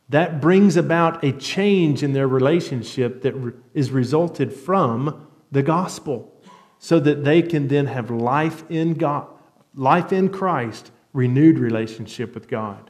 [0.10, 6.34] That brings about a change in their relationship that is resulted from the gospel
[6.80, 9.28] so that they can then have life in God,
[9.76, 12.90] life in Christ, renewed relationship with God.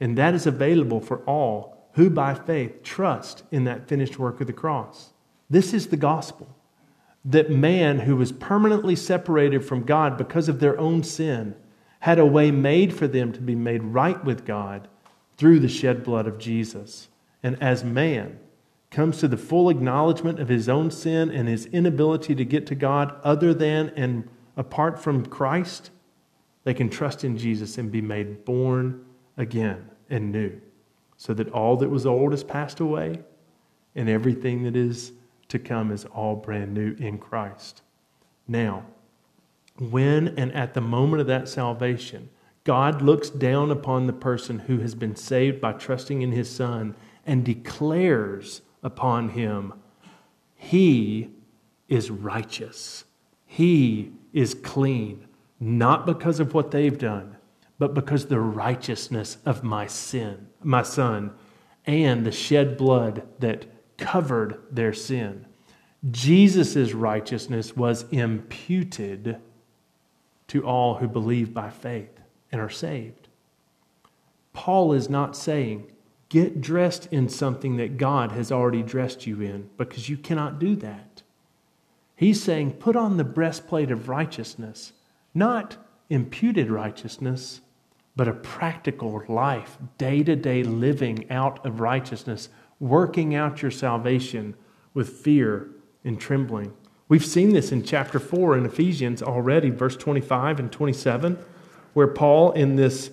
[0.00, 4.48] And that is available for all who by faith trust in that finished work of
[4.48, 5.12] the cross.
[5.48, 6.48] This is the gospel
[7.24, 11.54] that man who was permanently separated from God because of their own sin
[12.00, 14.88] had a way made for them to be made right with God
[15.36, 17.08] through the shed blood of Jesus.
[17.42, 18.38] And as man
[18.90, 22.74] comes to the full acknowledgement of his own sin and his inability to get to
[22.74, 25.90] God other than and apart from Christ,
[26.62, 29.04] they can trust in Jesus and be made born
[29.36, 30.60] again and new,
[31.16, 33.20] so that all that was old has passed away
[33.94, 35.12] and everything that is
[35.48, 37.82] to come is all brand new in Christ.
[38.48, 38.84] Now,
[39.78, 42.28] when and at the moment of that salvation,
[42.64, 46.96] God looks down upon the person who has been saved by trusting in his Son
[47.26, 49.74] and declares upon him,
[50.56, 51.30] He
[51.88, 53.04] is righteous.
[53.44, 55.26] He is clean,
[55.60, 57.36] not because of what they've done,
[57.78, 61.32] but because the righteousness of my sin, my Son,
[61.84, 63.66] and the shed blood that
[63.98, 65.44] covered their sin.
[66.10, 69.36] Jesus' righteousness was imputed
[70.48, 72.13] to all who believe by faith
[72.54, 73.26] and are saved.
[74.52, 75.90] Paul is not saying,
[76.28, 80.76] get dressed in something that God has already dressed you in, because you cannot do
[80.76, 81.22] that.
[82.14, 84.92] He's saying, put on the breastplate of righteousness,
[85.34, 85.76] not
[86.08, 87.60] imputed righteousness,
[88.14, 94.54] but a practical life, day to day living out of righteousness working out your salvation
[94.92, 95.70] with fear
[96.04, 96.72] and trembling.
[97.08, 101.36] We've seen this in chapter 4 in Ephesians already, verse 25 and 27,
[101.94, 103.10] where Paul, in this,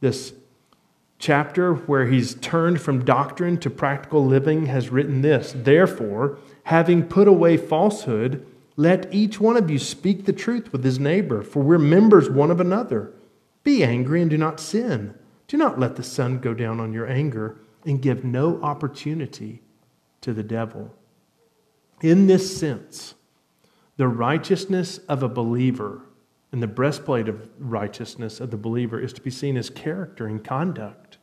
[0.00, 0.34] this
[1.18, 7.26] chapter where he's turned from doctrine to practical living, has written this Therefore, having put
[7.26, 11.78] away falsehood, let each one of you speak the truth with his neighbor, for we're
[11.78, 13.12] members one of another.
[13.62, 15.14] Be angry and do not sin.
[15.46, 17.56] Do not let the sun go down on your anger
[17.86, 19.62] and give no opportunity
[20.20, 20.94] to the devil.
[22.00, 23.14] In this sense,
[23.96, 26.02] the righteousness of a believer
[26.54, 30.44] and the breastplate of righteousness of the believer is to be seen as character and
[30.44, 31.18] conduct.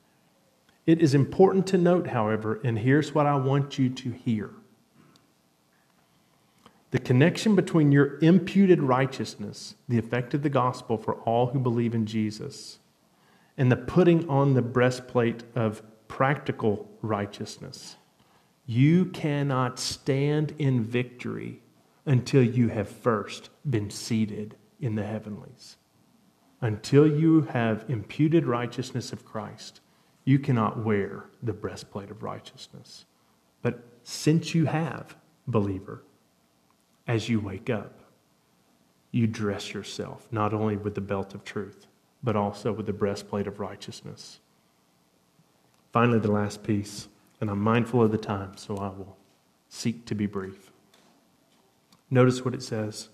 [0.85, 4.49] It is important to note, however, and here's what I want you to hear
[6.89, 11.95] the connection between your imputed righteousness, the effect of the gospel for all who believe
[11.95, 12.79] in Jesus,
[13.57, 17.95] and the putting on the breastplate of practical righteousness.
[18.65, 21.61] You cannot stand in victory
[22.05, 25.77] until you have first been seated in the heavenlies.
[26.59, 29.79] Until you have imputed righteousness of Christ,
[30.25, 33.05] you cannot wear the breastplate of righteousness.
[33.61, 35.15] But since you have,
[35.47, 36.03] believer,
[37.07, 37.99] as you wake up,
[39.11, 41.87] you dress yourself not only with the belt of truth,
[42.23, 44.39] but also with the breastplate of righteousness.
[45.91, 47.07] Finally, the last piece,
[47.41, 49.17] and I'm mindful of the time, so I will
[49.67, 50.71] seek to be brief.
[52.09, 53.09] Notice what it says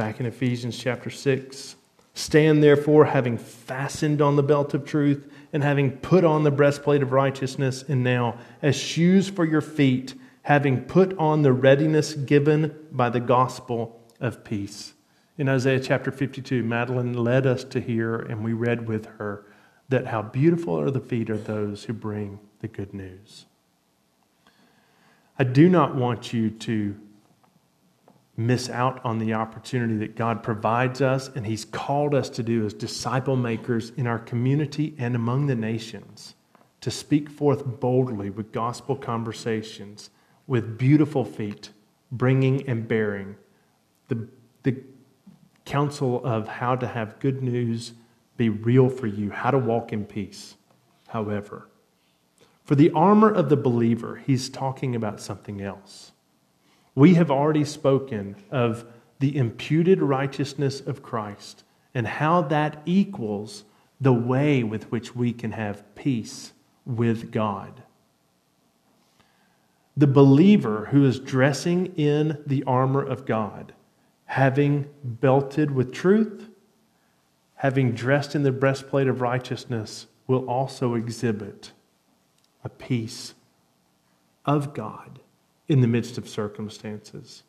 [0.00, 1.76] back in Ephesians chapter 6.
[2.14, 7.02] Stand therefore, having fastened on the belt of truth, and having put on the breastplate
[7.02, 12.74] of righteousness, and now, as shoes for your feet, having put on the readiness given
[12.90, 14.94] by the gospel of peace.
[15.36, 19.44] In Isaiah chapter 52, Madeline led us to hear, and we read with her
[19.90, 23.44] that how beautiful are the feet of those who bring the good news.
[25.38, 26.96] I do not want you to
[28.40, 32.64] miss out on the opportunity that God provides us and He's called us to do
[32.64, 36.34] as disciple makers in our community and among the nations
[36.80, 40.10] to speak forth boldly with gospel conversations,
[40.46, 41.70] with beautiful feet,
[42.10, 43.36] bringing and bearing
[44.08, 44.26] the,
[44.62, 44.82] the
[45.64, 47.92] counsel of how to have good news
[48.36, 50.56] be real for you, how to walk in peace.
[51.08, 51.68] However,
[52.64, 56.12] for the armor of the believer, he's talking about something else.
[57.00, 58.84] We have already spoken of
[59.20, 63.64] the imputed righteousness of Christ and how that equals
[63.98, 66.52] the way with which we can have peace
[66.84, 67.84] with God.
[69.96, 73.72] The believer who is dressing in the armor of God,
[74.26, 76.50] having belted with truth,
[77.54, 81.72] having dressed in the breastplate of righteousness will also exhibit
[82.62, 83.32] a peace
[84.44, 85.20] of God
[85.70, 87.44] in the midst of circumstances.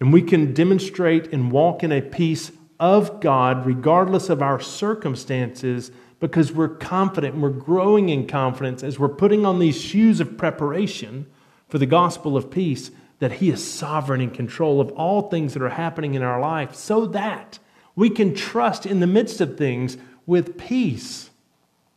[0.00, 2.50] And we can demonstrate and walk in a peace
[2.80, 8.98] of God regardless of our circumstances because we're confident and we're growing in confidence as
[8.98, 11.26] we're putting on these shoes of preparation
[11.68, 15.62] for the gospel of peace that He is sovereign in control of all things that
[15.62, 17.58] are happening in our life so that
[17.94, 21.28] we can trust in the midst of things with peace.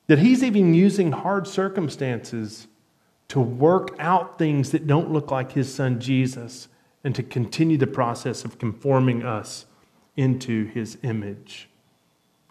[0.07, 2.67] That He's even using hard circumstances
[3.31, 6.67] to work out things that don't look like His Son Jesus
[7.01, 9.65] and to continue the process of conforming us
[10.17, 11.69] into His image.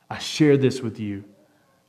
[0.08, 1.24] I share this with you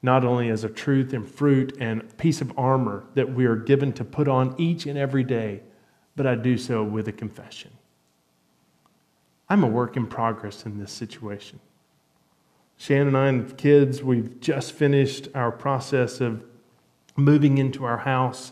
[0.02, 3.94] not only as a truth and fruit and piece of armor that we are given
[3.94, 5.62] to put on each and every day,
[6.18, 7.72] but I do so with a confession.
[9.48, 11.62] I'm a work in progress in this situation.
[12.76, 16.44] Shannon and I and the kids, we've just finished our process of
[17.16, 18.52] moving into our house.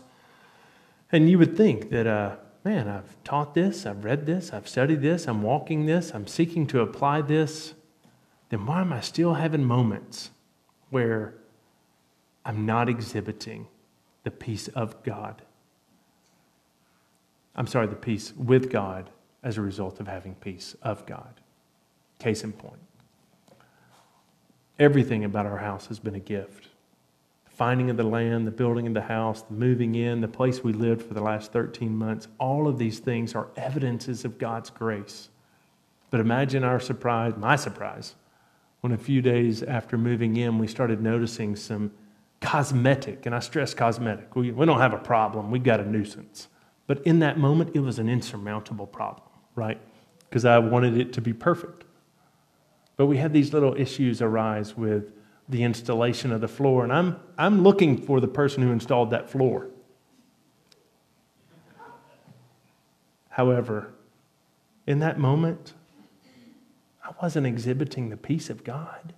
[1.12, 5.02] And you would think that, uh, man, I've taught this, I've read this, I've studied
[5.02, 7.74] this, I'm walking this, I'm seeking to apply this.
[8.48, 10.30] Then why am I still having moments
[10.90, 11.34] where
[12.44, 13.66] I'm not exhibiting
[14.24, 15.42] the peace of God.
[17.54, 19.10] I'm sorry, the peace with God
[19.42, 21.40] as a result of having peace of God.
[22.18, 22.80] Case in point.
[24.78, 26.69] Everything about our house has been a gift.
[27.60, 30.72] Finding of the land, the building of the house, the moving in, the place we
[30.72, 35.28] lived for the last 13 months, all of these things are evidences of God's grace.
[36.08, 38.14] But imagine our surprise, my surprise,
[38.80, 41.90] when a few days after moving in, we started noticing some
[42.40, 44.34] cosmetic, and I stress cosmetic.
[44.34, 46.48] We, we don't have a problem, we've got a nuisance.
[46.86, 49.78] But in that moment, it was an insurmountable problem, right?
[50.20, 51.84] Because I wanted it to be perfect.
[52.96, 55.12] But we had these little issues arise with
[55.50, 59.28] the installation of the floor, and I'm, I'm looking for the person who installed that
[59.28, 59.68] floor.
[63.30, 63.92] However,
[64.86, 65.74] in that moment,
[67.04, 69.12] I wasn't exhibiting the peace of God.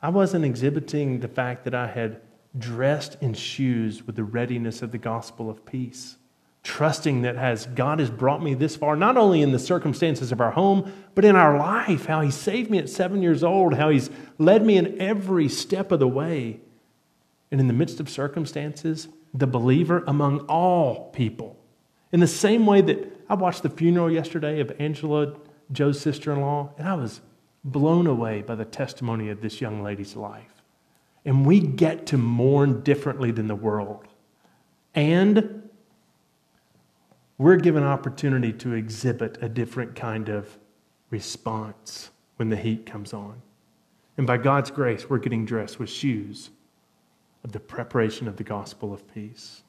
[0.00, 2.20] I wasn't exhibiting the fact that I had
[2.58, 6.16] dressed in shoes with the readiness of the gospel of peace,
[6.62, 10.40] trusting that has God has brought me this far, not only in the circumstances of
[10.40, 13.90] our home, but in our life, how He saved me at seven years old, how
[13.90, 16.60] He's led me in every step of the way.
[17.50, 21.58] And in the midst of circumstances, the believer among all people.
[22.12, 25.34] In the same way that I watched the funeral yesterday of Angela,
[25.70, 27.20] Joe's sister in law, and I was
[27.64, 30.62] blown away by the testimony of this young lady's life.
[31.24, 34.06] And we get to mourn differently than the world.
[34.94, 35.61] And
[37.42, 40.58] we're given opportunity to exhibit a different kind of
[41.10, 43.42] response when the heat comes on.
[44.16, 46.50] And by God's grace, we're getting dressed with shoes
[47.42, 49.62] of the preparation of the gospel of peace.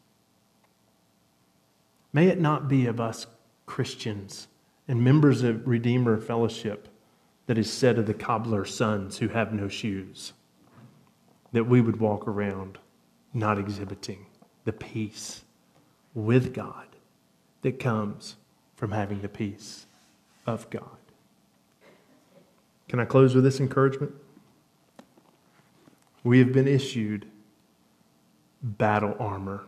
[2.13, 3.26] May it not be of us
[3.65, 4.47] Christians
[4.88, 6.89] and members of Redeemer Fellowship
[7.47, 10.34] that is said of the cobbler's sons who have no shoes,
[11.53, 12.78] that we would walk around
[13.34, 14.28] not exhibiting
[14.63, 15.43] the peace
[16.13, 16.93] with God
[17.64, 18.36] that comes
[18.76, 19.86] from having the peace
[20.45, 20.97] of God.
[22.88, 24.14] Can I close with this encouragement?
[26.24, 27.26] We have been issued
[28.61, 29.66] battle armor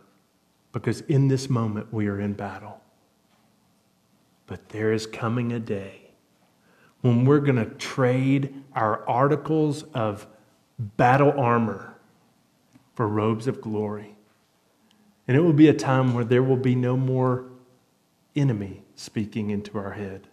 [0.72, 2.80] because in this moment we are in battle.
[4.48, 6.12] But there is coming a day
[7.02, 10.28] when we're going to trade our articles of
[10.80, 11.96] battle armor
[12.94, 14.16] for robes of glory.
[15.28, 17.46] And it will be a time where there will be no more
[18.36, 20.28] enemy speaking into our head.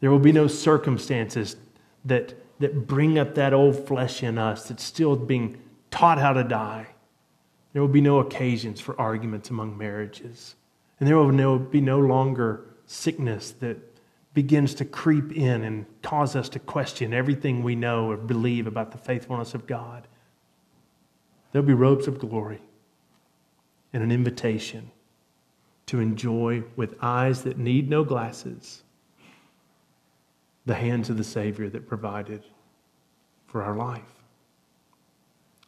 [0.00, 1.56] There will be no circumstances
[2.04, 5.58] that, that bring up that old flesh in us that's still being
[5.90, 6.88] taught how to die.
[7.72, 10.54] There will be no occasions for arguments among marriages.
[10.98, 13.78] And there will no, be no longer sickness that
[14.34, 18.92] begins to creep in and cause us to question everything we know or believe about
[18.92, 20.06] the faithfulness of God.
[21.52, 22.60] There'll be robes of glory
[23.92, 24.90] and an invitation
[25.86, 28.82] to enjoy with eyes that need no glasses
[30.66, 32.42] the hands of the Savior that provided
[33.46, 34.02] for our life.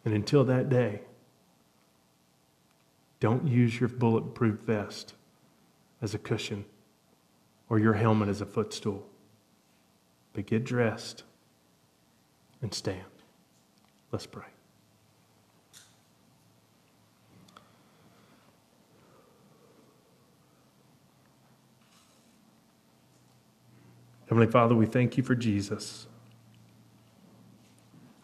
[0.05, 1.03] And until that day,
[3.21, 5.15] don't use your bulletproof vest
[6.03, 6.65] as a cushion
[7.69, 9.07] or your helmet as a footstool.
[10.33, 11.25] But get dressed
[12.61, 13.05] and stand.
[14.11, 14.58] Let's pray.
[24.29, 26.07] Heavenly Father, we thank you for Jesus.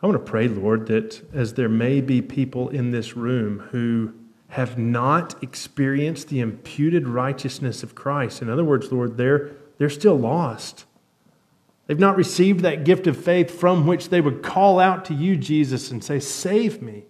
[0.02, 4.12] I want to pray, Lord, that as there may be people in this room who
[4.48, 10.18] have not experienced the imputed righteousness of Christ, in other words, Lord, they're, they're still
[10.18, 10.84] lost.
[11.86, 15.36] They've not received that gift of faith from which they would call out to you,
[15.36, 17.04] Jesus, and say, Save me.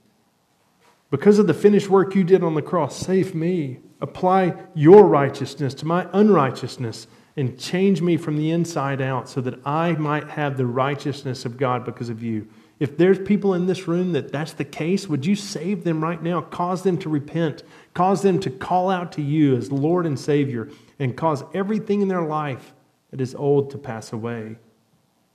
[1.11, 3.81] Because of the finished work you did on the cross, save me.
[4.01, 9.59] Apply your righteousness to my unrighteousness and change me from the inside out so that
[9.67, 12.49] I might have the righteousness of God because of you.
[12.79, 16.23] If there's people in this room that that's the case, would you save them right
[16.23, 16.41] now?
[16.41, 17.63] Cause them to repent,
[17.93, 22.09] cause them to call out to you as Lord and Savior, and cause everything in
[22.09, 22.73] their life
[23.11, 24.57] that is old to pass away,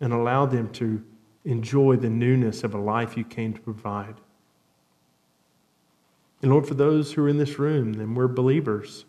[0.02, 1.04] and allow them to
[1.46, 4.16] enjoy the newness of a life you came to provide.
[6.42, 9.06] And Lord, for those who are in this room, and we're believers,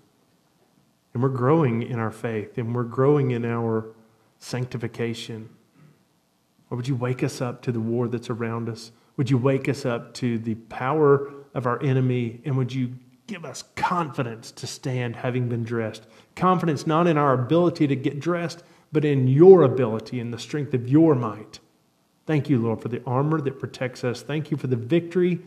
[1.12, 3.86] and we're growing in our faith, and we're growing in our
[4.38, 5.48] sanctification.
[6.70, 8.92] Or would you wake us up to the war that's around us?
[9.16, 12.40] Would you wake us up to the power of our enemy?
[12.44, 12.94] And would you
[13.26, 16.06] give us confidence to stand having been dressed?
[16.36, 20.74] Confidence not in our ability to get dressed, but in your ability and the strength
[20.74, 21.58] of your might.
[22.26, 24.22] Thank you, Lord, for the armor that protects us.
[24.22, 25.40] Thank you for the victory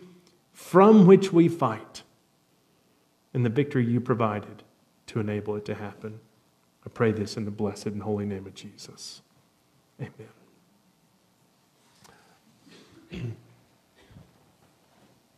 [0.51, 2.03] from which we fight
[3.33, 4.63] and the victory you provided
[5.13, 6.19] to enable it to happen.
[6.83, 9.21] I pray this in the blessed and holy name of Jesus.
[10.01, 10.11] Amen.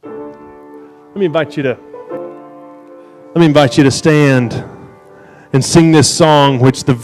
[0.01, 1.78] Let me invite you to
[3.34, 4.53] let me invite you to stand
[5.51, 6.93] and sing this song which the